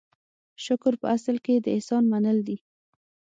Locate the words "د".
1.59-1.65